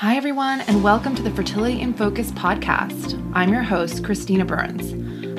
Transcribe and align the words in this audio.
Hi, 0.00 0.14
everyone, 0.16 0.60
and 0.60 0.84
welcome 0.84 1.16
to 1.16 1.22
the 1.22 1.30
Fertility 1.32 1.80
in 1.80 1.92
Focus 1.92 2.30
podcast. 2.30 3.20
I'm 3.34 3.52
your 3.52 3.64
host, 3.64 4.04
Christina 4.04 4.44
Burns. 4.44 4.92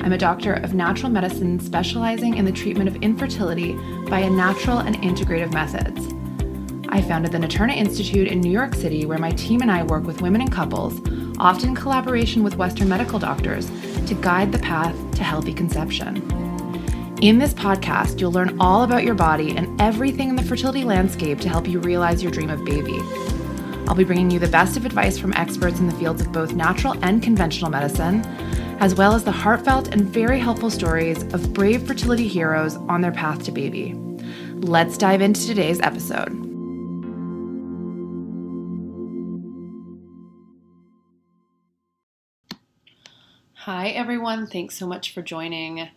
I'm 0.04 0.12
a 0.12 0.18
doctor 0.18 0.52
of 0.52 0.74
natural 0.74 1.10
medicine 1.10 1.58
specializing 1.58 2.36
in 2.36 2.44
the 2.44 2.52
treatment 2.52 2.86
of 2.86 2.96
infertility 2.96 3.72
via 4.04 4.28
natural 4.28 4.80
and 4.80 4.96
integrative 4.96 5.54
methods. 5.54 6.12
I 6.90 7.00
founded 7.00 7.32
the 7.32 7.38
Naturna 7.38 7.74
Institute 7.74 8.28
in 8.28 8.42
New 8.42 8.52
York 8.52 8.74
City, 8.74 9.06
where 9.06 9.16
my 9.16 9.30
team 9.30 9.62
and 9.62 9.70
I 9.70 9.82
work 9.82 10.04
with 10.04 10.20
women 10.20 10.42
and 10.42 10.52
couples, 10.52 11.00
often 11.38 11.70
in 11.70 11.74
collaboration 11.74 12.42
with 12.42 12.56
Western 12.56 12.90
medical 12.90 13.18
doctors, 13.18 13.70
to 14.08 14.14
guide 14.20 14.52
the 14.52 14.58
path 14.58 14.94
to 15.12 15.24
healthy 15.24 15.54
conception. 15.54 16.16
In 17.22 17.38
this 17.38 17.54
podcast, 17.54 18.20
you'll 18.20 18.32
learn 18.32 18.60
all 18.60 18.82
about 18.82 19.04
your 19.04 19.14
body 19.14 19.56
and 19.56 19.80
everything 19.80 20.28
in 20.28 20.36
the 20.36 20.42
fertility 20.42 20.84
landscape 20.84 21.40
to 21.40 21.48
help 21.48 21.66
you 21.66 21.80
realize 21.80 22.22
your 22.22 22.30
dream 22.30 22.50
of 22.50 22.62
baby. 22.66 23.00
I'll 23.90 23.96
be 23.96 24.04
bringing 24.04 24.30
you 24.30 24.38
the 24.38 24.46
best 24.46 24.76
of 24.76 24.86
advice 24.86 25.18
from 25.18 25.32
experts 25.32 25.80
in 25.80 25.88
the 25.88 25.94
fields 25.96 26.20
of 26.20 26.30
both 26.30 26.52
natural 26.52 26.96
and 27.02 27.20
conventional 27.20 27.72
medicine, 27.72 28.24
as 28.78 28.94
well 28.94 29.16
as 29.16 29.24
the 29.24 29.32
heartfelt 29.32 29.88
and 29.88 30.02
very 30.02 30.38
helpful 30.38 30.70
stories 30.70 31.24
of 31.34 31.52
brave 31.52 31.88
fertility 31.88 32.28
heroes 32.28 32.76
on 32.76 33.00
their 33.00 33.10
path 33.10 33.42
to 33.42 33.50
baby. 33.50 33.94
Let's 34.54 34.96
dive 34.96 35.20
into 35.20 35.44
today's 35.44 35.80
episode. 35.80 36.28
Hi, 43.54 43.88
everyone. 43.88 44.46
Thanks 44.46 44.76
so 44.76 44.86
much 44.86 45.12
for 45.12 45.20
joining. 45.20 45.88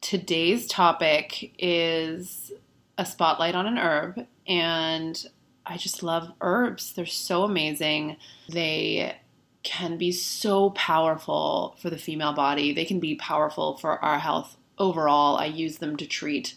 Today's 0.00 0.68
topic 0.68 1.52
is 1.58 2.52
a 2.96 3.04
spotlight 3.04 3.56
on 3.56 3.66
an 3.66 3.76
herb, 3.76 4.24
and 4.46 5.26
I 5.66 5.76
just 5.76 6.02
love 6.02 6.32
herbs. 6.40 6.92
They're 6.92 7.06
so 7.06 7.44
amazing. 7.44 8.16
They 8.48 9.16
can 9.62 9.96
be 9.96 10.12
so 10.12 10.70
powerful 10.70 11.76
for 11.80 11.90
the 11.90 11.98
female 11.98 12.34
body. 12.34 12.72
They 12.72 12.84
can 12.84 13.00
be 13.00 13.14
powerful 13.14 13.78
for 13.78 13.98
our 14.04 14.18
health 14.18 14.56
overall. 14.78 15.36
I 15.36 15.46
use 15.46 15.78
them 15.78 15.96
to 15.96 16.06
treat 16.06 16.54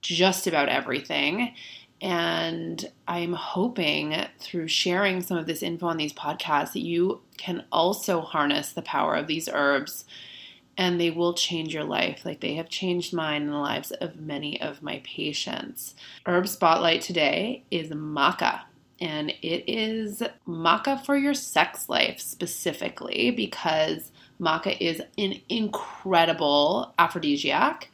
just 0.00 0.46
about 0.46 0.68
everything. 0.68 1.54
And 2.00 2.90
I'm 3.06 3.32
hoping 3.34 4.14
through 4.38 4.68
sharing 4.68 5.20
some 5.20 5.36
of 5.36 5.46
this 5.46 5.62
info 5.62 5.88
on 5.88 5.96
these 5.96 6.12
podcasts 6.12 6.72
that 6.72 6.80
you 6.80 7.20
can 7.36 7.64
also 7.72 8.20
harness 8.20 8.72
the 8.72 8.82
power 8.82 9.14
of 9.14 9.26
these 9.26 9.48
herbs 9.52 10.04
and 10.78 11.00
they 11.00 11.10
will 11.10 11.34
change 11.34 11.74
your 11.74 11.84
life 11.84 12.24
like 12.24 12.40
they 12.40 12.54
have 12.54 12.68
changed 12.68 13.12
mine 13.12 13.42
and 13.42 13.52
the 13.52 13.56
lives 13.56 13.90
of 13.90 14.20
many 14.20 14.60
of 14.62 14.80
my 14.80 15.02
patients. 15.04 15.96
Herb 16.24 16.46
Spotlight 16.46 17.02
today 17.02 17.64
is 17.70 17.90
maca. 17.90 18.60
And 19.00 19.30
it 19.42 19.64
is 19.68 20.22
maca 20.46 21.04
for 21.04 21.16
your 21.16 21.34
sex 21.34 21.88
life 21.88 22.20
specifically 22.20 23.30
because 23.32 24.12
maca 24.40 24.76
is 24.80 25.02
an 25.18 25.40
incredible 25.48 26.94
aphrodisiac 26.98 27.90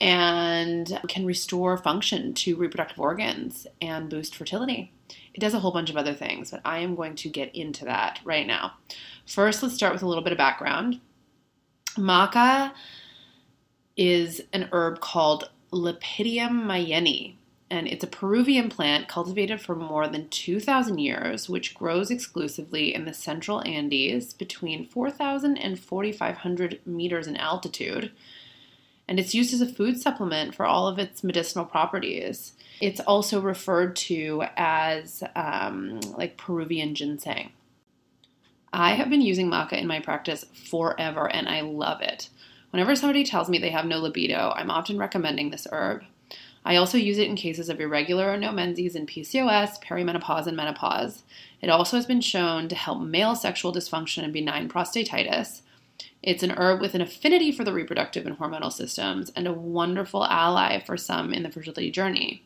and 0.00 1.00
can 1.08 1.24
restore 1.24 1.76
function 1.78 2.34
to 2.34 2.56
reproductive 2.56 2.98
organs 3.00 3.66
and 3.80 4.10
boost 4.10 4.36
fertility. 4.36 4.92
It 5.32 5.40
does 5.40 5.54
a 5.54 5.60
whole 5.60 5.72
bunch 5.72 5.90
of 5.90 5.96
other 5.96 6.14
things, 6.14 6.50
but 6.50 6.60
I 6.64 6.78
am 6.78 6.96
going 6.96 7.14
to 7.16 7.28
get 7.28 7.54
into 7.54 7.84
that 7.84 8.20
right 8.24 8.46
now. 8.46 8.74
First, 9.26 9.62
let's 9.62 9.74
start 9.74 9.92
with 9.92 10.02
a 10.02 10.08
little 10.08 10.24
bit 10.24 10.32
of 10.32 10.38
background. 10.38 11.00
Maca 11.96 12.72
is 13.96 14.42
an 14.52 14.68
herb 14.72 15.00
called 15.00 15.50
Lepidium 15.72 16.64
meyenii, 16.64 17.34
and 17.70 17.88
it's 17.88 18.04
a 18.04 18.08
Peruvian 18.08 18.68
plant 18.68 19.08
cultivated 19.08 19.60
for 19.60 19.74
more 19.74 20.06
than 20.06 20.28
2,000 20.28 20.98
years, 20.98 21.48
which 21.48 21.74
grows 21.74 22.10
exclusively 22.10 22.94
in 22.94 23.04
the 23.04 23.14
central 23.14 23.62
Andes 23.66 24.32
between 24.32 24.86
4,000 24.86 25.56
and 25.56 25.78
4,500 25.78 26.80
meters 26.86 27.26
in 27.26 27.36
altitude. 27.36 28.12
And 29.08 29.18
it's 29.18 29.34
used 29.34 29.54
as 29.54 29.60
a 29.60 29.66
food 29.66 30.00
supplement 30.00 30.54
for 30.54 30.66
all 30.66 30.88
of 30.88 30.98
its 30.98 31.24
medicinal 31.24 31.64
properties. 31.64 32.52
It's 32.80 33.00
also 33.00 33.40
referred 33.40 33.96
to 33.96 34.44
as 34.56 35.22
um, 35.34 36.00
like 36.16 36.36
Peruvian 36.36 36.94
ginseng. 36.94 37.52
I 38.72 38.94
have 38.94 39.08
been 39.08 39.20
using 39.20 39.50
maca 39.50 39.74
in 39.74 39.86
my 39.86 40.00
practice 40.00 40.44
forever 40.52 41.30
and 41.32 41.48
I 41.48 41.62
love 41.62 42.00
it. 42.00 42.28
Whenever 42.70 42.94
somebody 42.94 43.24
tells 43.24 43.48
me 43.48 43.58
they 43.58 43.70
have 43.70 43.86
no 43.86 43.98
libido, 43.98 44.52
I'm 44.54 44.70
often 44.70 44.98
recommending 44.98 45.50
this 45.50 45.66
herb. 45.72 46.04
I 46.64 46.76
also 46.76 46.98
use 46.98 47.16
it 47.18 47.28
in 47.28 47.36
cases 47.36 47.68
of 47.68 47.80
irregular 47.80 48.32
or 48.32 48.36
no 48.36 48.50
menses 48.50 48.96
in 48.96 49.06
PCOS, 49.06 49.80
perimenopause, 49.82 50.48
and 50.48 50.56
menopause. 50.56 51.22
It 51.62 51.70
also 51.70 51.96
has 51.96 52.06
been 52.06 52.20
shown 52.20 52.68
to 52.68 52.74
help 52.74 53.00
male 53.00 53.36
sexual 53.36 53.72
dysfunction 53.72 54.24
and 54.24 54.32
benign 54.32 54.68
prostatitis. 54.68 55.62
It's 56.24 56.42
an 56.42 56.50
herb 56.50 56.80
with 56.80 56.96
an 56.96 57.00
affinity 57.00 57.52
for 57.52 57.62
the 57.62 57.72
reproductive 57.72 58.26
and 58.26 58.36
hormonal 58.36 58.72
systems 58.72 59.30
and 59.36 59.46
a 59.46 59.52
wonderful 59.52 60.24
ally 60.24 60.82
for 60.84 60.96
some 60.96 61.32
in 61.32 61.44
the 61.44 61.50
fertility 61.50 61.90
journey. 61.92 62.44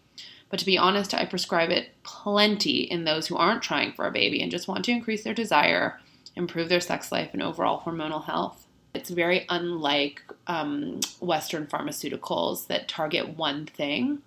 But 0.50 0.58
to 0.60 0.66
be 0.66 0.76
honest, 0.76 1.14
I 1.14 1.25
prescribe 1.25 1.70
it 1.70 1.91
plenty 2.02 2.82
in 2.82 3.04
those 3.04 3.28
who 3.28 3.37
aren't 3.37 3.62
trying 3.62 3.92
for 3.94 4.06
a 4.06 4.12
baby 4.12 4.42
and 4.42 4.50
just 4.50 4.69
want 4.69 4.84
to 4.84 4.92
increase 4.92 5.25
their 5.25 5.32
desire 5.32 5.98
improve 6.40 6.68
their 6.68 6.80
sex 6.80 7.12
life 7.12 7.30
and 7.32 7.42
overall 7.42 7.82
hormonal 7.82 8.24
health. 8.24 8.66
It's 8.92 9.10
very 9.10 9.46
unlike 9.48 10.22
um, 10.48 11.00
Western 11.20 11.66
pharmaceuticals 11.66 12.66
that 12.66 12.88
target 12.88 13.36
one 13.36 13.66
thing 13.66 14.22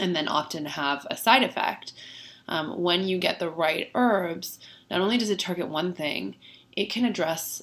and 0.00 0.16
then 0.16 0.28
often 0.28 0.64
have 0.64 1.06
a 1.10 1.16
side 1.16 1.42
effect. 1.42 1.92
Um, 2.48 2.80
when 2.80 3.04
you 3.04 3.18
get 3.18 3.38
the 3.38 3.50
right 3.50 3.90
herbs, 3.94 4.58
not 4.90 5.00
only 5.00 5.18
does 5.18 5.30
it 5.30 5.38
target 5.38 5.68
one 5.68 5.92
thing, 5.92 6.36
it 6.76 6.90
can 6.90 7.04
address 7.04 7.62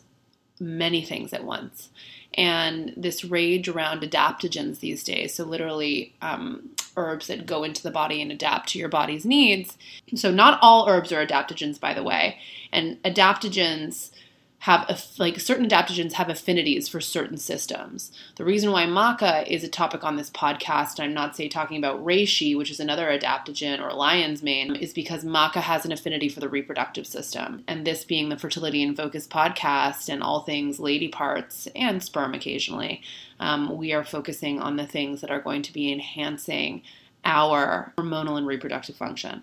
many 0.60 1.04
things 1.04 1.34
at 1.34 1.44
once. 1.44 1.90
And 2.36 2.94
this 2.96 3.26
rage 3.26 3.68
around 3.68 4.02
adaptogens 4.02 4.80
these 4.80 5.04
days, 5.04 5.34
so 5.34 5.44
literally 5.44 6.14
um, 6.22 6.70
herbs 6.96 7.28
that 7.28 7.46
go 7.46 7.64
into 7.64 7.84
the 7.84 7.92
body 7.92 8.22
and 8.22 8.32
adapt 8.32 8.70
to 8.70 8.80
your 8.80 8.90
body's 8.90 9.26
needs. 9.26 9.78
So, 10.16 10.32
not 10.32 10.60
all 10.62 10.88
herbs 10.88 11.12
are 11.12 11.26
adaptogens, 11.26 11.80
by 11.80 11.94
the 11.94 12.04
way. 12.04 12.38
And 12.72 13.02
adaptogens 13.04 14.12
have 14.62 15.04
like 15.18 15.40
certain 15.40 15.68
adaptogens 15.68 16.14
have 16.14 16.30
affinities 16.30 16.88
for 16.88 17.02
certain 17.02 17.38
systems. 17.38 18.12
The 18.36 18.46
reason 18.46 18.72
why 18.72 18.86
maca 18.86 19.48
is 19.48 19.64
a 19.64 19.68
topic 19.68 20.04
on 20.04 20.18
this 20.18 20.30
podcast, 20.30 21.00
and 21.00 21.06
I'm 21.06 21.16
not 21.16 21.36
say 21.36 21.50
talking 21.50 21.78
about 21.78 22.06
reishi, 22.06 22.56
which 22.56 22.70
is 22.70 22.80
another 22.80 23.08
adaptogen, 23.08 23.82
or 23.82 23.92
lion's 23.92 24.44
mane, 24.44 24.76
is 24.76 24.94
because 24.94 25.24
maca 25.24 25.62
has 25.62 25.84
an 25.84 25.92
affinity 25.92 26.30
for 26.30 26.42
the 26.42 26.48
reproductive 26.48 27.08
system. 27.08 27.64
And 27.68 27.88
this 27.88 28.06
being 28.06 28.30
the 28.30 28.38
Fertility 28.38 28.84
in 28.84 28.96
Focus 28.96 29.28
podcast 29.28 30.10
and 30.10 30.22
all 30.22 30.42
things 30.42 30.80
lady 30.80 31.08
parts 31.08 31.68
and 31.76 32.04
sperm 32.04 32.36
occasionally, 32.36 33.02
um, 33.40 33.76
we 33.76 33.94
are 33.94 34.04
focusing 34.04 34.60
on 34.60 34.76
the 34.76 34.86
things 34.86 35.22
that 35.22 35.32
are 35.32 35.42
going 35.42 35.64
to 35.64 35.74
be 35.74 35.92
enhancing 35.92 36.84
our 37.26 37.94
hormonal 37.98 38.38
and 38.38 38.46
reproductive 38.46 38.96
function. 38.96 39.42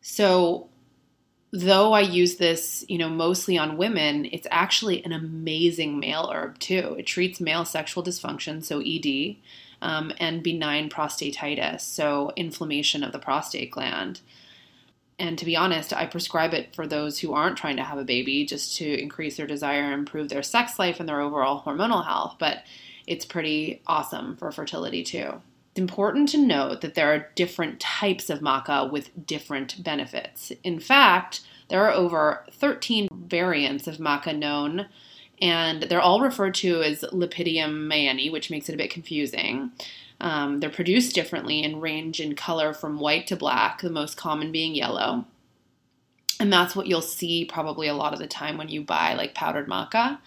So 0.00 0.70
though 1.56 1.92
I 1.92 2.00
use 2.00 2.36
this, 2.36 2.84
you 2.88 2.98
know, 2.98 3.08
mostly 3.08 3.56
on 3.56 3.76
women, 3.76 4.28
it's 4.32 4.46
actually 4.50 5.04
an 5.04 5.12
amazing 5.12 5.98
male 5.98 6.30
herb 6.32 6.58
too. 6.58 6.96
It 6.98 7.06
treats 7.06 7.40
male 7.40 7.64
sexual 7.64 8.02
dysfunction, 8.02 8.62
so 8.64 8.80
ED, 8.80 9.36
um, 9.82 10.12
and 10.18 10.42
benign 10.42 10.88
prostatitis, 10.88 11.80
so 11.80 12.32
inflammation 12.36 13.02
of 13.02 13.12
the 13.12 13.18
prostate 13.18 13.70
gland. 13.70 14.20
And 15.18 15.38
to 15.38 15.46
be 15.46 15.56
honest, 15.56 15.94
I 15.94 16.06
prescribe 16.06 16.52
it 16.52 16.74
for 16.74 16.86
those 16.86 17.20
who 17.20 17.32
aren't 17.32 17.56
trying 17.56 17.76
to 17.76 17.84
have 17.84 17.98
a 17.98 18.04
baby 18.04 18.44
just 18.44 18.76
to 18.76 19.00
increase 19.00 19.38
their 19.38 19.46
desire 19.46 19.82
and 19.82 19.94
improve 19.94 20.28
their 20.28 20.42
sex 20.42 20.78
life 20.78 21.00
and 21.00 21.08
their 21.08 21.22
overall 21.22 21.62
hormonal 21.62 22.04
health. 22.04 22.36
But 22.38 22.64
it's 23.06 23.24
pretty 23.24 23.80
awesome 23.86 24.36
for 24.36 24.52
fertility 24.52 25.02
too. 25.02 25.40
It's 25.76 25.80
important 25.82 26.30
to 26.30 26.38
note 26.38 26.80
that 26.80 26.94
there 26.94 27.12
are 27.12 27.28
different 27.34 27.80
types 27.80 28.30
of 28.30 28.40
maca 28.40 28.90
with 28.90 29.26
different 29.26 29.84
benefits. 29.84 30.50
In 30.64 30.80
fact, 30.80 31.42
there 31.68 31.84
are 31.84 31.92
over 31.92 32.46
13 32.50 33.10
variants 33.12 33.86
of 33.86 33.98
maca 33.98 34.34
known, 34.34 34.86
and 35.42 35.82
they're 35.82 36.00
all 36.00 36.22
referred 36.22 36.54
to 36.54 36.80
as 36.80 37.02
Lepidium 37.12 37.88
meyenii, 37.92 38.32
which 38.32 38.50
makes 38.50 38.70
it 38.70 38.74
a 38.74 38.78
bit 38.78 38.88
confusing. 38.88 39.70
Um, 40.18 40.60
they're 40.60 40.70
produced 40.70 41.14
differently 41.14 41.62
and 41.62 41.82
range 41.82 42.20
in 42.20 42.36
color 42.36 42.72
from 42.72 42.98
white 42.98 43.26
to 43.26 43.36
black, 43.36 43.82
the 43.82 43.90
most 43.90 44.16
common 44.16 44.52
being 44.52 44.74
yellow. 44.74 45.26
And 46.40 46.50
that's 46.50 46.74
what 46.74 46.86
you'll 46.86 47.02
see 47.02 47.44
probably 47.44 47.86
a 47.86 47.94
lot 47.94 48.14
of 48.14 48.18
the 48.18 48.26
time 48.26 48.56
when 48.56 48.70
you 48.70 48.80
buy 48.80 49.12
like 49.12 49.34
powdered 49.34 49.68
maca. 49.68 50.20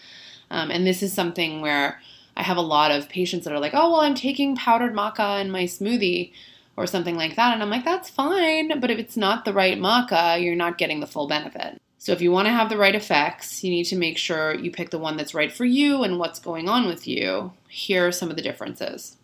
Um, 0.52 0.70
and 0.70 0.86
this 0.86 1.02
is 1.02 1.12
something 1.12 1.60
where 1.60 2.00
I 2.40 2.44
have 2.44 2.58
a 2.58 2.62
lot 2.62 2.92
of 2.92 3.10
patients 3.10 3.44
that 3.44 3.54
are 3.54 3.60
like, 3.60 3.74
oh, 3.74 3.92
well, 3.92 4.00
I'm 4.00 4.16
taking 4.16 4.56
powdered 4.56 4.94
maca 4.94 5.42
in 5.42 5.52
my 5.52 5.66
smoothie 5.66 6.32
or 6.78 6.88
something 6.88 7.18
like 7.18 7.36
that. 7.36 7.54
And 7.54 7.62
I'm 7.62 7.70
like, 7.70 7.84
that's 7.84 8.10
fine. 8.10 8.80
But 8.80 8.90
if 8.90 8.98
it's 8.98 9.18
not 9.18 9.44
the 9.44 9.54
right 9.54 9.78
maca, 9.78 10.42
you're 10.42 10.56
not 10.56 10.78
getting 10.78 11.02
the 11.02 11.08
full 11.08 11.28
benefit. 11.28 11.82
So 11.98 12.14
if 12.14 12.22
you 12.22 12.32
want 12.32 12.46
to 12.48 12.54
have 12.54 12.70
the 12.70 12.78
right 12.78 12.96
effects, 12.96 13.62
you 13.62 13.70
need 13.70 13.84
to 13.86 13.98
make 13.98 14.18
sure 14.18 14.56
you 14.56 14.72
pick 14.72 14.90
the 14.90 14.98
one 14.98 15.18
that's 15.18 15.34
right 15.34 15.52
for 15.52 15.66
you 15.66 16.04
and 16.04 16.18
what's 16.18 16.40
going 16.40 16.70
on 16.70 16.88
with 16.88 17.06
you. 17.06 17.52
Here 17.68 18.08
are 18.08 18.12
some 18.14 18.30
of 18.30 18.38
the 18.38 18.42
differences. 18.42 19.18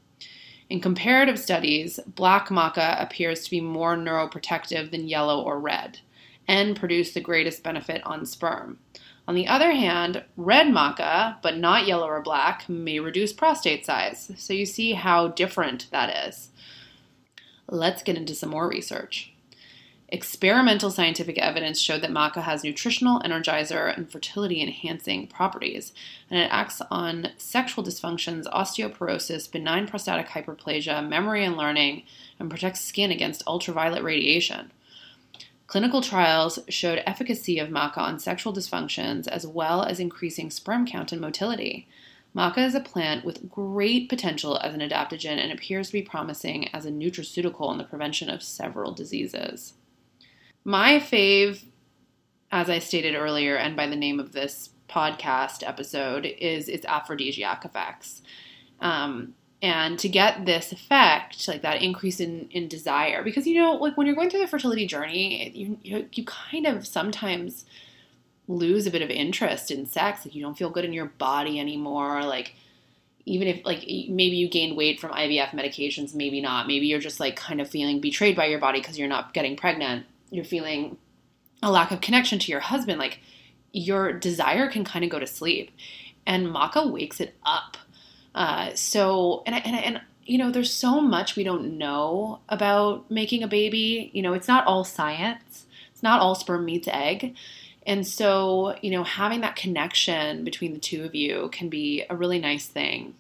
In 0.70 0.82
comparative 0.82 1.40
studies, 1.40 2.02
black 2.06 2.50
maca 2.50 3.02
appears 3.02 3.46
to 3.46 3.52
be 3.52 3.62
more 3.62 3.96
neuroprotective 3.96 4.92
than 4.92 5.08
yellow 5.08 5.42
or 5.42 5.58
red. 5.58 6.00
and 6.48 6.76
produce 6.76 7.12
the 7.12 7.22
greatest 7.22 7.64
benefit 7.64 8.02
on 8.06 8.26
sperm. 8.26 8.78
On 9.28 9.34
the 9.36 9.48
other 9.48 9.72
hand, 9.72 10.24
red 10.38 10.68
maca, 10.68 11.38
but 11.42 11.58
not 11.58 11.88
yellow 11.88 12.08
or 12.08 12.22
black, 12.22 12.70
may 12.70 13.00
reduce 13.00 13.34
prostate 13.34 13.86
size. 13.86 14.32
So 14.38 14.54
you 14.54 14.66
see 14.66 14.94
how 14.94 15.30
different 15.30 15.88
that 15.92 16.28
is. 16.28 16.50
Let's 17.68 18.04
get 18.04 18.18
into 18.18 18.36
some 18.36 18.50
more 18.50 18.70
research. 18.70 19.32
Experimental 20.10 20.92
scientific 20.92 21.40
evidence 21.40 21.80
showed 21.80 22.02
that 22.02 22.12
maca 22.12 22.44
has 22.44 22.64
nutritional, 22.64 23.20
energizer, 23.22 23.96
and 23.98 24.12
fertility 24.12 24.62
enhancing 24.62 25.26
properties, 25.26 25.94
and 26.30 26.40
it 26.40 26.48
acts 26.52 26.80
on 26.92 27.30
sexual 27.38 27.84
dysfunctions, 27.84 28.46
osteoporosis, 28.54 29.52
benign 29.52 29.88
prostatic 29.88 30.28
hyperplasia, 30.28 31.06
memory 31.08 31.44
and 31.44 31.58
learning, 31.58 32.04
and 32.40 32.52
protects 32.52 32.82
skin 32.82 33.10
against 33.10 33.42
ultraviolet 33.48 34.04
radiation. 34.04 34.72
Clinical 35.68 36.02
trials 36.02 36.60
showed 36.70 37.02
efficacy 37.06 37.58
of 37.58 37.70
maca 37.70 37.98
on 37.98 38.20
sexual 38.20 38.54
dysfunctions 38.54 39.28
as 39.28 39.48
well 39.48 39.84
as 39.84 40.00
increasing 40.00 40.52
sperm 40.52 40.86
count 40.86 41.12
and 41.12 41.20
motility. 41.20 41.88
Maca 42.36 42.60
is 42.60 42.76
a 42.76 42.82
plant 42.82 43.26
with 43.26 43.50
great 43.50 44.10
potential 44.10 44.60
as 44.60 44.74
an 44.74 44.82
adaptogen 44.82 45.38
and 45.38 45.52
appears 45.52 45.88
to 45.88 45.94
be 45.94 46.02
promising 46.02 46.68
as 46.74 46.86
a 46.86 46.92
nutraceutical 46.92 47.72
in 47.72 47.78
the 47.78 47.84
prevention 47.84 48.30
of 48.30 48.44
several 48.44 48.92
diseases. 48.92 49.74
My 50.64 51.00
fave, 51.00 51.64
as 52.52 52.70
I 52.70 52.80
stated 52.80 53.16
earlier, 53.16 53.56
and 53.56 53.76
by 53.76 53.88
the 53.88 53.96
name 53.96 54.20
of 54.20 54.34
this 54.34 54.70
podcast 54.90 55.68
episode, 55.68 56.26
is 56.26 56.68
its 56.68 56.86
aphrodisiac 56.86 57.64
effects. 57.64 58.22
Um, 58.82 59.34
and 59.62 59.98
to 60.00 60.10
get 60.10 60.46
this 60.46 60.72
effect 60.72 61.48
like 61.48 61.62
that 61.62 61.82
increase 61.82 62.20
in, 62.20 62.48
in 62.52 62.68
desire 62.68 63.24
because 63.24 63.48
you 63.48 63.56
know 63.56 63.76
like 63.76 63.96
when 63.98 64.06
you're 64.06 64.16
going 64.16 64.30
through 64.30 64.42
the 64.42 64.48
fertility 64.48 64.86
journey 64.86 65.50
you, 65.56 65.78
you 65.82 66.08
you 66.12 66.26
kind 66.26 66.68
of 66.68 66.86
sometimes 66.86 67.66
lose 68.48 68.86
a 68.86 68.92
bit 68.92 69.02
of 69.02 69.10
interest 69.10 69.72
in 69.72 69.86
sex. 69.86 70.26
Like 70.26 70.36
you 70.36 70.42
don't 70.42 70.58
feel 70.58 70.70
good 70.70 70.86
in 70.86 70.94
your 70.94 71.06
body 71.06 71.60
anymore. 71.60 72.24
Like 72.24 72.56
even 73.26 73.48
if 73.48 73.66
like 73.66 73.80
maybe 73.80 74.36
you 74.36 74.48
gained 74.48 74.78
weight 74.78 75.00
from 75.00 75.12
IVF 75.12 75.50
medications 75.50 76.14
maybe 76.14 76.42
not. 76.42 76.68
Maybe 76.68 76.88
you're 76.88 77.00
just 77.00 77.20
like 77.20 77.36
kind 77.36 77.60
of 77.60 77.70
feeling 77.70 78.00
betrayed 78.00 78.36
by 78.36 78.46
your 78.46 78.60
body 78.60 78.80
because 78.80 79.00
you're 79.00 79.08
not 79.08 79.34
getting 79.34 79.56
pregnant. 79.56 80.06
You're 80.30 80.46
feeling 80.46 80.98
a 81.64 81.72
lack 81.72 81.92
of 81.92 82.02
connection 82.02 82.40
to 82.40 82.52
your 82.52 82.60
husband. 82.60 83.00
Like 83.00 83.20
your 83.72 84.14
desire 84.14 84.70
can 84.70 84.86
kind 84.86 85.04
of 85.04 85.12
go 85.12 85.20
to 85.20 85.28
sleep. 85.28 85.72
And 86.28 86.48
maca 86.48 86.92
wakes 86.92 87.20
it 87.20 87.36
up 87.46 87.78
uh, 88.36 88.76
so, 88.76 89.44
and, 89.46 89.56
and, 89.56 89.76
and, 89.76 90.02
you 90.26 90.38
know, 90.38 90.52
there's 90.52 90.74
so 90.74 91.00
much 91.00 91.38
we 91.38 91.44
don't 91.44 91.78
know 91.78 92.42
about 92.50 93.10
making 93.10 93.44
a 93.44 93.48
baby. 93.48 94.12
You 94.14 94.22
know, 94.22 94.34
it's 94.34 94.48
not 94.48 94.68
all 94.68 94.84
science, 94.84 95.66
it's 95.92 96.04
not 96.04 96.20
all 96.20 96.36
sperm 96.36 96.66
meets 96.66 96.88
egg. 96.90 97.36
And 97.88 98.06
so, 98.06 98.76
you 98.82 98.92
know, 98.92 99.04
having 99.04 99.42
that 99.42 99.56
connection 99.56 100.44
between 100.44 100.74
the 100.74 100.80
two 100.80 101.06
of 101.06 101.16
you 101.16 101.50
can 101.54 101.70
be 101.70 102.04
a 102.10 102.16
really 102.16 102.40
nice 102.40 102.68
thing. 102.68 103.16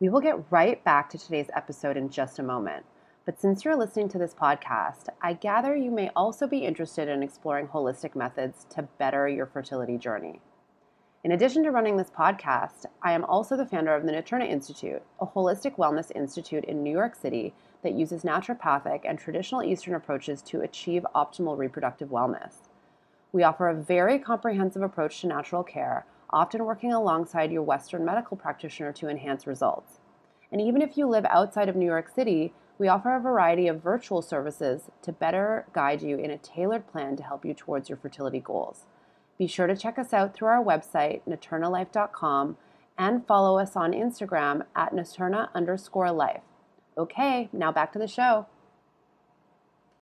We 0.00 0.08
will 0.08 0.20
get 0.20 0.50
right 0.50 0.82
back 0.84 1.10
to 1.10 1.18
today's 1.18 1.50
episode 1.54 1.96
in 1.96 2.08
just 2.08 2.38
a 2.38 2.42
moment. 2.44 2.86
But 3.26 3.40
since 3.40 3.64
you're 3.64 3.76
listening 3.76 4.08
to 4.10 4.18
this 4.18 4.32
podcast, 4.32 5.08
I 5.20 5.34
gather 5.34 5.76
you 5.76 5.90
may 5.90 6.10
also 6.16 6.46
be 6.46 6.58
interested 6.58 7.08
in 7.08 7.22
exploring 7.22 7.66
holistic 7.66 8.14
methods 8.14 8.64
to 8.70 8.82
better 8.98 9.28
your 9.28 9.46
fertility 9.46 9.98
journey. 9.98 10.40
In 11.24 11.32
addition 11.32 11.64
to 11.64 11.72
running 11.72 11.96
this 11.96 12.10
podcast, 12.10 12.86
I 13.02 13.10
am 13.10 13.24
also 13.24 13.56
the 13.56 13.66
founder 13.66 13.92
of 13.92 14.06
the 14.06 14.12
Naturna 14.12 14.48
Institute, 14.48 15.02
a 15.18 15.26
holistic 15.26 15.74
wellness 15.74 16.14
institute 16.14 16.64
in 16.64 16.84
New 16.84 16.92
York 16.92 17.16
City 17.16 17.54
that 17.82 17.94
uses 17.94 18.22
naturopathic 18.22 19.00
and 19.04 19.18
traditional 19.18 19.64
Eastern 19.64 19.96
approaches 19.96 20.40
to 20.42 20.60
achieve 20.60 21.04
optimal 21.16 21.58
reproductive 21.58 22.10
wellness. 22.10 22.68
We 23.32 23.42
offer 23.42 23.68
a 23.68 23.74
very 23.74 24.20
comprehensive 24.20 24.80
approach 24.80 25.20
to 25.22 25.26
natural 25.26 25.64
care, 25.64 26.06
often 26.30 26.64
working 26.64 26.92
alongside 26.92 27.50
your 27.50 27.62
Western 27.62 28.04
medical 28.04 28.36
practitioner 28.36 28.92
to 28.92 29.08
enhance 29.08 29.44
results. 29.44 29.98
And 30.52 30.60
even 30.60 30.80
if 30.80 30.96
you 30.96 31.08
live 31.08 31.26
outside 31.28 31.68
of 31.68 31.74
New 31.74 31.84
York 31.84 32.14
City, 32.14 32.52
we 32.78 32.86
offer 32.86 33.16
a 33.16 33.20
variety 33.20 33.66
of 33.66 33.82
virtual 33.82 34.22
services 34.22 34.82
to 35.02 35.10
better 35.10 35.66
guide 35.72 36.00
you 36.00 36.16
in 36.16 36.30
a 36.30 36.38
tailored 36.38 36.86
plan 36.86 37.16
to 37.16 37.24
help 37.24 37.44
you 37.44 37.54
towards 37.54 37.88
your 37.88 37.98
fertility 37.98 38.38
goals. 38.38 38.84
Be 39.38 39.46
sure 39.46 39.68
to 39.68 39.76
check 39.76 39.98
us 39.98 40.12
out 40.12 40.34
through 40.34 40.48
our 40.48 40.64
website, 40.64 41.20
naturnalife.com, 41.28 42.56
and 42.98 43.26
follow 43.26 43.58
us 43.58 43.76
on 43.76 43.92
Instagram 43.92 44.64
at 44.74 44.92
naturna 44.92 45.48
underscore 45.54 46.10
life. 46.10 46.42
Okay, 46.96 47.48
now 47.52 47.70
back 47.70 47.92
to 47.92 47.98
the 47.98 48.08
show. 48.08 48.46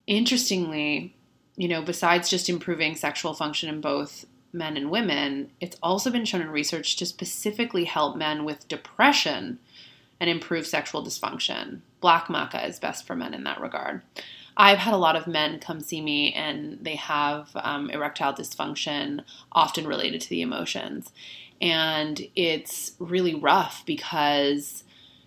Interestingly, 0.07 1.15
you 1.55 1.67
know, 1.67 1.83
besides 1.83 2.29
just 2.29 2.49
improving 2.49 2.95
sexual 2.95 3.35
function 3.35 3.69
in 3.69 3.81
both 3.81 4.25
men 4.51 4.75
and 4.75 4.89
women, 4.89 5.51
it's 5.59 5.77
also 5.83 6.09
been 6.09 6.25
shown 6.25 6.41
in 6.41 6.49
research 6.49 6.95
to 6.95 7.05
specifically 7.05 7.85
help 7.85 8.17
men 8.17 8.43
with 8.43 8.67
depression 8.67 9.59
and 10.19 10.29
improve 10.29 10.65
sexual 10.65 11.05
dysfunction. 11.05 11.81
Black 11.99 12.27
maca 12.27 12.67
is 12.67 12.79
best 12.79 13.05
for 13.05 13.15
men 13.15 13.33
in 13.35 13.43
that 13.43 13.61
regard. 13.61 14.01
I've 14.57 14.79
had 14.79 14.93
a 14.93 14.97
lot 14.97 15.15
of 15.15 15.27
men 15.27 15.59
come 15.59 15.79
see 15.79 16.01
me 16.01 16.33
and 16.33 16.79
they 16.81 16.95
have 16.95 17.51
um, 17.55 17.91
erectile 17.91 18.33
dysfunction, 18.33 19.23
often 19.51 19.87
related 19.87 20.19
to 20.21 20.29
the 20.29 20.41
emotions. 20.41 21.11
And 21.61 22.19
it's 22.35 22.93
really 22.99 23.35
rough 23.35 23.83
because, 23.85 24.83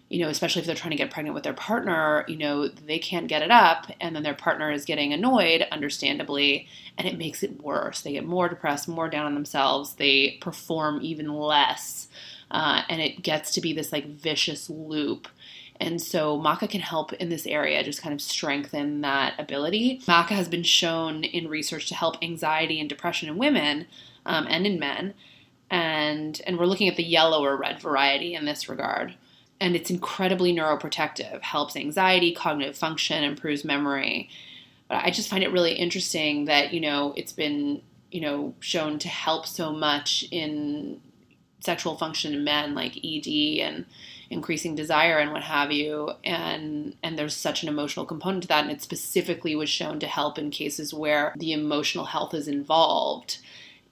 you 0.09 0.21
know, 0.21 0.29
especially 0.29 0.61
if 0.61 0.67
they're 0.67 0.75
trying 0.75 0.91
to 0.91 0.97
get 0.97 1.13
pregnant 1.13 1.35
with 1.35 1.45
their 1.45 1.55
partner, 1.55 2.25
you 2.27 2.37
know, 2.37 2.67
they 2.67 2.99
can't 2.99 3.29
get 3.29 3.43
it 3.43 3.53
up 3.53 3.87
and 4.01 4.17
then 4.17 4.25
their 4.25 4.35
partner 4.35 4.73
is 4.73 4.85
getting 4.85 5.13
annoyed, 5.13 5.65
understandably, 5.71 6.67
and 6.99 7.07
it 7.07 7.17
makes 7.17 7.45
it 7.45 7.63
worse. 7.63 8.01
They 8.01 8.13
get 8.13 8.27
more 8.27 8.49
depressed, 8.49 8.89
more 8.89 9.09
down 9.09 9.27
on 9.27 9.35
themselves, 9.35 9.95
they 9.95 10.39
perform 10.41 10.99
even 11.03 11.33
less. 11.33 12.09
Uh, 12.51 12.83
and 12.89 13.01
it 13.01 13.23
gets 13.23 13.53
to 13.55 13.61
be 13.61 13.73
this 13.73 13.93
like 13.93 14.07
vicious 14.07 14.69
loop 14.69 15.29
and 15.81 16.01
so 16.01 16.39
maca 16.39 16.69
can 16.69 16.83
help 16.83 17.15
in 17.15 17.31
this 17.31 17.47
area, 17.47 17.83
just 17.83 18.03
kind 18.03 18.13
of 18.13 18.21
strengthen 18.21 19.01
that 19.01 19.35
ability. 19.39 20.03
Maca 20.07 20.29
has 20.29 20.47
been 20.47 20.63
shown 20.63 21.25
in 21.25 21.49
research 21.49 21.89
to 21.89 21.95
help 21.95 22.23
anxiety 22.23 22.79
and 22.79 22.89
depression 22.89 23.31
in 23.31 23.39
women 23.39 23.87
um, 24.27 24.47
and 24.49 24.67
in 24.67 24.79
men. 24.79 25.15
And, 25.71 26.41
and 26.47 26.59
we're 26.59 26.67
looking 26.67 26.89
at 26.89 26.97
the 26.97 27.03
yellow 27.03 27.43
or 27.43 27.57
red 27.57 27.81
variety 27.81 28.35
in 28.35 28.45
this 28.45 28.69
regard. 28.69 29.15
And 29.59 29.75
it's 29.75 29.91
incredibly 29.91 30.53
neuroprotective, 30.53 31.41
helps 31.41 31.77
anxiety, 31.77 32.35
cognitive 32.35 32.77
function, 32.77 33.25
improves 33.25 33.65
memory. 33.65 34.29
But 34.89 35.05
I 35.05 35.11
just 35.11 35.31
find 35.31 35.43
it 35.43 35.53
really 35.53 35.73
interesting 35.73 36.45
that, 36.45 36.75
you 36.75 36.81
know, 36.81 37.15
it's 37.17 37.33
been, 37.33 37.81
you 38.11 38.21
know, 38.21 38.55
shown 38.61 38.99
to 38.99 39.09
help 39.09 39.47
so 39.47 39.73
much 39.73 40.27
in 40.31 41.01
sexual 41.61 41.97
function 41.97 42.35
in 42.35 42.45
men 42.45 42.75
like 42.75 42.99
ED 43.03 43.61
and 43.61 43.87
increasing 44.31 44.77
desire 44.77 45.19
and 45.19 45.33
what 45.33 45.43
have 45.43 45.73
you 45.73 46.13
and 46.25 46.95
and 47.03 47.19
there's 47.19 47.35
such 47.35 47.63
an 47.63 47.69
emotional 47.69 48.07
component 48.07 48.43
to 48.43 48.49
that 48.49 48.63
and 48.63 48.71
it 48.71 48.81
specifically 48.81 49.57
was 49.57 49.69
shown 49.69 49.99
to 49.99 50.07
help 50.07 50.39
in 50.39 50.51
cases 50.51 50.95
where 50.95 51.35
the 51.37 51.53
emotional 51.53 52.05
health 52.07 52.33
is 52.33 52.47
involved 52.47 53.39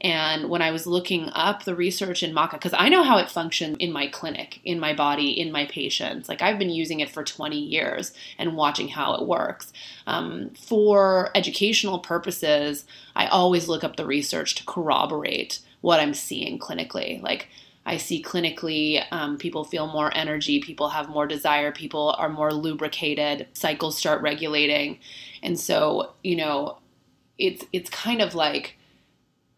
and 0.00 0.48
when 0.48 0.62
I 0.62 0.70
was 0.70 0.86
looking 0.86 1.28
up 1.32 1.64
the 1.64 1.74
research 1.74 2.22
in 2.22 2.32
maca, 2.32 2.52
because 2.52 2.74
I 2.76 2.88
know 2.88 3.02
how 3.02 3.18
it 3.18 3.30
functions 3.30 3.76
in 3.80 3.92
my 3.92 4.06
clinic, 4.06 4.60
in 4.64 4.78
my 4.78 4.94
body, 4.94 5.30
in 5.30 5.50
my 5.50 5.66
patients, 5.66 6.28
like 6.28 6.40
I've 6.40 6.58
been 6.58 6.70
using 6.70 7.00
it 7.00 7.10
for 7.10 7.24
20 7.24 7.58
years 7.58 8.12
and 8.38 8.56
watching 8.56 8.88
how 8.88 9.14
it 9.14 9.26
works. 9.26 9.72
Um, 10.06 10.50
for 10.50 11.30
educational 11.34 11.98
purposes, 11.98 12.84
I 13.16 13.26
always 13.26 13.66
look 13.66 13.82
up 13.82 13.96
the 13.96 14.06
research 14.06 14.54
to 14.56 14.64
corroborate 14.64 15.58
what 15.80 16.00
I'm 16.00 16.14
seeing 16.14 16.58
clinically. 16.60 17.20
Like, 17.20 17.48
I 17.88 17.96
see 17.96 18.22
clinically 18.22 19.02
um, 19.10 19.38
people 19.38 19.64
feel 19.64 19.86
more 19.86 20.14
energy, 20.14 20.60
people 20.60 20.90
have 20.90 21.08
more 21.08 21.26
desire, 21.26 21.72
people 21.72 22.14
are 22.18 22.28
more 22.28 22.52
lubricated, 22.52 23.48
cycles 23.54 23.96
start 23.96 24.20
regulating. 24.20 24.98
And 25.42 25.58
so, 25.58 26.12
you 26.22 26.36
know, 26.36 26.80
it's 27.38 27.64
it's 27.72 27.88
kind 27.88 28.20
of 28.20 28.34
like 28.34 28.76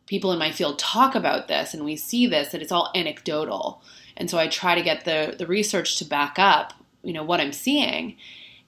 people 0.07 0.31
in 0.31 0.39
my 0.39 0.53
field 0.53 0.79
talk 0.79 1.17
about 1.17 1.49
this 1.49 1.75
and 1.75 1.85
we 1.85 1.97
see 1.97 2.29
this 2.29 2.53
that 2.53 2.63
it's 2.63 2.71
all 2.71 2.93
anecdotal. 2.95 3.83
And 4.17 4.31
so 4.31 4.39
I 4.39 4.47
try 4.47 4.77
to 4.77 4.83
get 4.83 5.05
the 5.05 5.35
the 5.37 5.49
research 5.49 5.97
to 5.97 6.05
back 6.05 6.39
up, 6.39 6.73
you 7.03 7.13
know, 7.13 7.25
what 7.25 7.41
I'm 7.41 7.53
seeing. 7.53 8.17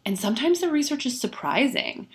And 0.05 0.19
sometimes 0.19 0.61
the 0.61 0.73
research 0.73 1.07
is 1.07 1.21
surprising 1.21 2.09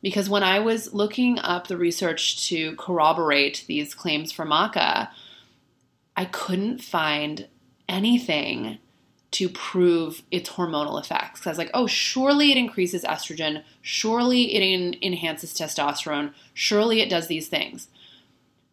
because 0.00 0.30
when 0.30 0.42
I 0.42 0.58
was 0.58 0.94
looking 0.94 1.38
up 1.40 1.66
the 1.66 1.76
research 1.76 2.48
to 2.48 2.74
corroborate 2.76 3.66
these 3.66 3.94
claims 3.94 4.32
for 4.32 4.46
maca, 4.46 5.10
I 6.16 6.24
couldn't 6.26 6.82
find 6.82 7.48
anything 7.88 8.78
to 9.32 9.48
prove 9.48 10.22
its 10.30 10.50
hormonal 10.50 11.00
effects. 11.00 11.44
I 11.44 11.50
was 11.50 11.58
like, 11.58 11.70
oh, 11.74 11.88
surely 11.88 12.52
it 12.52 12.56
increases 12.56 13.02
estrogen. 13.02 13.64
Surely 13.82 14.54
it 14.54 14.62
in- 14.62 14.96
enhances 15.02 15.52
testosterone. 15.52 16.32
Surely 16.52 17.00
it 17.00 17.10
does 17.10 17.26
these 17.26 17.48
things. 17.48 17.88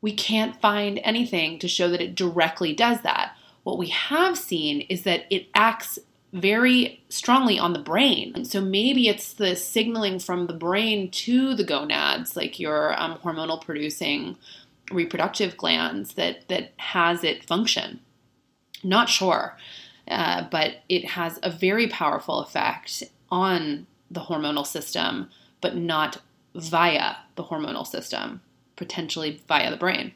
We 0.01 0.13
can't 0.13 0.61
find 0.61 0.99
anything 1.03 1.57
to 1.59 1.67
show 1.67 1.89
that 1.89 2.01
it 2.01 2.13
directly 2.13 2.73
does 2.73 3.01
that. 3.01 3.35
What 3.63 3.79
we 3.79 3.87
have 3.87 4.37
seen 4.37 4.81
is 4.81 5.01
that 5.03 5.25
it 5.31 5.47
acts 5.55 5.97
very 6.31 7.03
strongly 7.09 7.57
on 7.59 7.73
the 7.73 7.79
brain. 7.79 8.31
And 8.35 8.47
so 8.47 8.61
maybe 8.61 9.07
it's 9.07 9.33
the 9.33 9.55
signaling 9.55 10.19
from 10.19 10.47
the 10.47 10.53
brain 10.53 11.09
to 11.11 11.55
the 11.55 11.63
gonads, 11.63 12.35
like 12.35 12.59
your 12.59 12.99
um, 13.01 13.17
hormonal 13.23 13.61
producing 13.61 14.37
reproductive 14.91 15.57
glands, 15.57 16.15
that, 16.15 16.47
that 16.49 16.73
has 16.77 17.23
it 17.23 17.43
function. 17.43 17.99
Not 18.83 19.09
sure, 19.09 19.57
uh, 20.07 20.45
but 20.49 20.77
it 20.89 21.05
has 21.11 21.39
a 21.43 21.51
very 21.51 21.87
powerful 21.87 22.39
effect 22.39 23.03
on 23.29 23.87
the 24.09 24.21
hormonal 24.21 24.65
system, 24.65 25.29
but 25.61 25.75
not 25.75 26.21
via 26.55 27.15
the 27.35 27.43
hormonal 27.43 27.85
system, 27.85 28.41
potentially 28.75 29.41
via 29.47 29.69
the 29.69 29.77
brain 29.77 30.13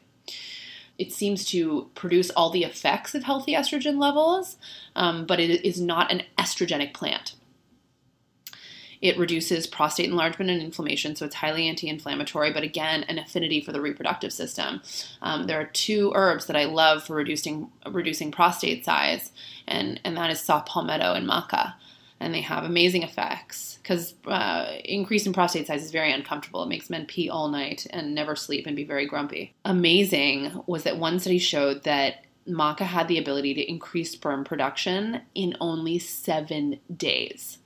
it 0.98 1.12
seems 1.12 1.44
to 1.46 1.90
produce 1.94 2.30
all 2.30 2.50
the 2.50 2.64
effects 2.64 3.14
of 3.14 3.24
healthy 3.24 3.54
estrogen 3.54 3.98
levels, 4.00 4.56
um, 4.94 5.26
but 5.26 5.40
it 5.40 5.64
is 5.64 5.80
not 5.80 6.10
an 6.10 6.22
estrogenic 6.38 6.94
plant. 6.94 7.34
It 9.00 9.18
reduces 9.18 9.66
prostate 9.66 10.08
enlargement 10.08 10.50
and 10.50 10.62
inflammation, 10.62 11.16
so 11.16 11.24
it's 11.24 11.34
highly 11.34 11.68
anti 11.68 11.88
inflammatory, 11.88 12.52
but 12.52 12.62
again, 12.62 13.04
an 13.04 13.18
affinity 13.18 13.60
for 13.60 13.72
the 13.72 13.80
reproductive 13.80 14.32
system. 14.32 14.80
Um, 15.22 15.46
there 15.46 15.60
are 15.60 15.66
two 15.66 16.12
herbs 16.14 16.46
that 16.46 16.56
I 16.56 16.64
love 16.64 17.04
for 17.04 17.14
reducing, 17.14 17.70
reducing 17.90 18.32
prostate 18.32 18.84
size, 18.84 19.32
and, 19.66 20.00
and 20.04 20.16
that 20.16 20.30
is 20.30 20.40
saw 20.40 20.62
palmetto 20.62 21.14
and 21.14 21.28
maca 21.28 21.74
and 22.20 22.32
they 22.32 22.40
have 22.40 22.64
amazing 22.64 23.02
effects 23.02 23.78
because 23.82 24.14
uh, 24.26 24.72
increase 24.84 25.26
in 25.26 25.32
prostate 25.32 25.66
size 25.66 25.84
is 25.84 25.90
very 25.90 26.12
uncomfortable. 26.12 26.62
It 26.62 26.68
makes 26.68 26.90
men 26.90 27.06
pee 27.06 27.28
all 27.28 27.48
night 27.48 27.86
and 27.90 28.14
never 28.14 28.34
sleep 28.34 28.66
and 28.66 28.74
be 28.74 28.84
very 28.84 29.06
grumpy. 29.06 29.54
Amazing 29.64 30.62
was 30.66 30.84
that 30.84 30.98
one 30.98 31.18
study 31.18 31.38
showed 31.38 31.84
that 31.84 32.24
maca 32.48 32.80
had 32.80 33.08
the 33.08 33.18
ability 33.18 33.54
to 33.54 33.70
increase 33.70 34.12
sperm 34.12 34.44
production 34.44 35.22
in 35.34 35.56
only 35.60 35.98
seven 35.98 36.78
days. 36.96 37.58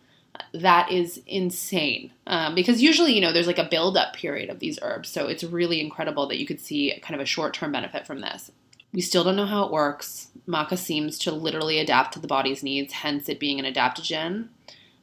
That 0.53 0.91
is 0.91 1.21
insane 1.27 2.13
um, 2.27 2.55
because 2.55 2.83
usually, 2.83 3.15
you 3.15 3.21
know, 3.21 3.33
there's 3.33 3.47
like 3.47 3.59
a 3.59 3.69
build 3.69 3.97
up 3.97 4.15
period 4.15 4.51
of 4.51 4.59
these 4.59 4.79
herbs. 4.83 5.09
So 5.09 5.27
it's 5.27 5.45
really 5.45 5.81
incredible 5.81 6.27
that 6.29 6.39
you 6.39 6.47
could 6.47 6.61
see 6.61 6.99
kind 7.03 7.15
of 7.15 7.21
a 7.21 7.27
short 7.27 7.55
term 7.55 7.73
benefit 7.73 8.07
from 8.07 8.21
this. 8.21 8.51
We 8.93 9.01
still 9.01 9.23
don't 9.23 9.37
know 9.37 9.47
how 9.47 9.65
it 9.65 9.73
works. 9.73 10.29
Maca 10.49 10.77
seems 10.77 11.19
to 11.21 11.31
literally 11.31 11.79
adapt 11.79 12.15
to 12.15 12.19
the 12.21 12.27
body's 12.27 12.63
needs, 12.63 12.93
hence 12.93 13.29
it 13.29 13.39
being 13.39 13.61
an 13.61 13.73
adaptogen, 13.73 14.49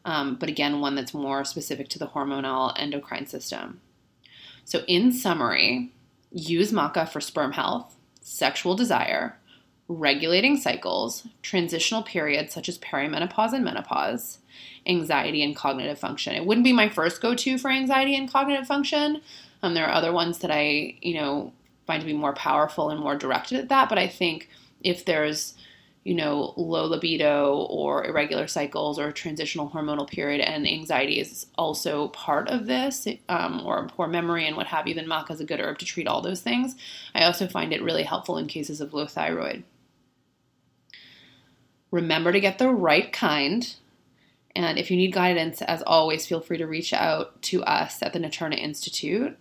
um, 0.03 0.35
but 0.35 0.49
again, 0.49 0.79
one 0.79 0.95
that's 0.95 1.13
more 1.13 1.43
specific 1.43 1.89
to 1.89 1.99
the 1.99 2.07
hormonal 2.07 2.73
endocrine 2.77 3.27
system. 3.27 3.81
So, 4.63 4.83
in 4.87 5.11
summary, 5.11 5.93
use 6.31 6.71
maca 6.71 7.07
for 7.07 7.21
sperm 7.21 7.53
health, 7.53 7.95
sexual 8.21 8.75
desire, 8.75 9.37
regulating 9.87 10.57
cycles, 10.57 11.27
transitional 11.41 12.03
periods 12.03 12.53
such 12.53 12.67
as 12.67 12.77
perimenopause 12.79 13.53
and 13.53 13.63
menopause, 13.63 14.39
anxiety 14.85 15.43
and 15.43 15.55
cognitive 15.55 15.99
function. 15.99 16.35
It 16.35 16.45
wouldn't 16.45 16.65
be 16.65 16.73
my 16.73 16.89
first 16.89 17.21
go 17.21 17.35
to 17.35 17.57
for 17.57 17.71
anxiety 17.71 18.15
and 18.15 18.31
cognitive 18.31 18.67
function. 18.67 19.21
Um, 19.63 19.73
there 19.73 19.85
are 19.85 19.93
other 19.93 20.11
ones 20.11 20.39
that 20.39 20.51
I, 20.51 20.95
you 21.01 21.15
know, 21.15 21.53
find 21.85 22.01
to 22.01 22.05
be 22.05 22.13
more 22.13 22.33
powerful 22.33 22.89
and 22.89 22.99
more 22.99 23.15
directed 23.15 23.59
at 23.59 23.69
that. 23.69 23.89
But 23.89 23.97
I 23.97 24.07
think 24.07 24.49
if 24.81 25.05
there's 25.05 25.55
you 26.07 26.13
know, 26.13 26.53
low 26.55 26.85
libido 26.85 27.67
or 27.69 28.05
irregular 28.05 28.47
cycles 28.47 28.97
or 28.97 29.11
transitional 29.11 29.69
hormonal 29.69 30.09
period, 30.09 30.39
and 30.39 30.65
anxiety 30.65 31.19
is 31.19 31.47
also 31.57 32.07
part 32.09 32.47
of 32.47 32.65
this, 32.65 33.05
um, 33.27 33.61
or 33.65 33.85
poor 33.89 34.07
memory 34.07 34.47
and 34.47 34.55
what 34.55 34.67
have 34.67 34.87
you, 34.87 34.93
then 34.93 35.05
maca 35.05 35.31
is 35.31 35.41
a 35.41 35.45
good 35.45 35.59
herb 35.59 35.77
to 35.79 35.85
treat 35.85 36.07
all 36.07 36.21
those 36.21 36.39
things. 36.39 36.77
I 37.13 37.25
also 37.25 37.45
find 37.45 37.73
it 37.73 37.83
really 37.83 38.03
helpful 38.03 38.37
in 38.37 38.47
cases 38.47 38.79
of 38.79 38.93
low 38.93 39.05
thyroid. 39.05 39.65
Remember 41.91 42.31
to 42.31 42.39
get 42.39 42.57
the 42.57 42.69
right 42.69 43.11
kind. 43.11 43.75
And 44.55 44.77
if 44.77 44.89
you 44.89 44.97
need 44.97 45.13
guidance, 45.13 45.61
as 45.61 45.83
always, 45.83 46.25
feel 46.25 46.41
free 46.41 46.57
to 46.57 46.65
reach 46.65 46.93
out 46.93 47.41
to 47.43 47.63
us 47.63 48.01
at 48.01 48.13
the 48.13 48.19
Naturna 48.19 48.57
Institute. 48.57 49.37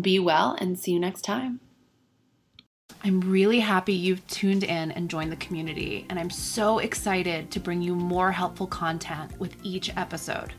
Be 0.00 0.18
well 0.18 0.56
and 0.60 0.78
see 0.78 0.92
you 0.92 1.00
next 1.00 1.22
time. 1.22 1.60
I'm 3.04 3.20
really 3.20 3.60
happy 3.60 3.92
you've 3.92 4.26
tuned 4.26 4.64
in 4.64 4.90
and 4.90 5.08
joined 5.08 5.30
the 5.30 5.36
community, 5.36 6.04
and 6.10 6.18
I'm 6.18 6.30
so 6.30 6.78
excited 6.78 7.50
to 7.52 7.60
bring 7.60 7.80
you 7.80 7.94
more 7.94 8.32
helpful 8.32 8.66
content 8.66 9.38
with 9.38 9.54
each 9.62 9.96
episode. 9.96 10.52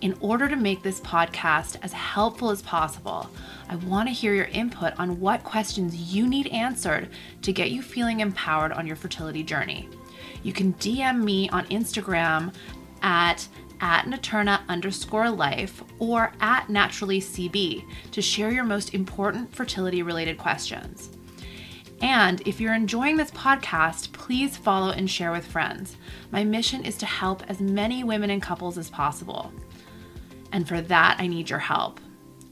In 0.00 0.16
order 0.20 0.48
to 0.48 0.56
make 0.56 0.82
this 0.82 1.00
podcast 1.00 1.76
as 1.82 1.92
helpful 1.92 2.50
as 2.50 2.62
possible, 2.62 3.28
I 3.68 3.76
want 3.76 4.08
to 4.08 4.14
hear 4.14 4.34
your 4.34 4.46
input 4.46 4.98
on 4.98 5.20
what 5.20 5.44
questions 5.44 5.94
you 5.94 6.26
need 6.26 6.46
answered 6.48 7.10
to 7.42 7.52
get 7.52 7.70
you 7.70 7.82
feeling 7.82 8.20
empowered 8.20 8.72
on 8.72 8.86
your 8.86 8.96
fertility 8.96 9.42
journey. 9.42 9.88
You 10.42 10.52
can 10.52 10.72
DM 10.74 11.22
me 11.22 11.48
on 11.50 11.66
Instagram 11.66 12.54
at 13.02 13.46
at 13.82 14.04
Naturna 14.04 14.60
underscore 14.68 15.30
life 15.30 15.82
or 15.98 16.32
at 16.40 16.68
naturally 16.68 17.20
CB 17.20 17.84
to 18.10 18.22
share 18.22 18.52
your 18.52 18.64
most 18.64 18.92
important 18.92 19.54
fertility 19.54 20.02
related 20.02 20.36
questions. 20.36 21.10
And 22.00 22.40
if 22.46 22.60
you're 22.60 22.74
enjoying 22.74 23.16
this 23.16 23.30
podcast, 23.30 24.12
please 24.12 24.56
follow 24.56 24.90
and 24.90 25.10
share 25.10 25.32
with 25.32 25.46
friends. 25.46 25.96
My 26.30 26.44
mission 26.44 26.84
is 26.84 26.96
to 26.98 27.06
help 27.06 27.42
as 27.48 27.60
many 27.60 28.04
women 28.04 28.30
and 28.30 28.40
couples 28.42 28.78
as 28.78 28.88
possible. 28.88 29.52
And 30.52 30.66
for 30.66 30.80
that, 30.80 31.16
I 31.18 31.26
need 31.26 31.50
your 31.50 31.58
help. 31.58 32.00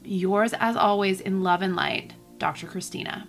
Yours, 0.03 0.53
as 0.59 0.75
always, 0.75 1.21
in 1.21 1.43
love 1.43 1.61
and 1.61 1.75
light, 1.75 2.13
Dr. 2.37 2.67
Christina. 2.67 3.27